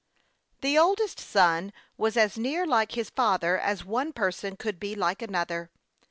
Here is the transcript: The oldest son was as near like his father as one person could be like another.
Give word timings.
The 0.61 0.79
oldest 0.79 1.19
son 1.19 1.71
was 1.95 2.17
as 2.17 2.35
near 2.35 2.65
like 2.65 2.93
his 2.93 3.11
father 3.11 3.59
as 3.59 3.85
one 3.85 4.13
person 4.13 4.55
could 4.57 4.79
be 4.79 4.95
like 4.95 5.21
another. 5.21 5.69